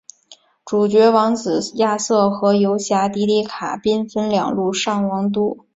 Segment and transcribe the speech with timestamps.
[0.65, 5.67] 主角王子亚瑟与游侠迪迪卡兵分两路上王都。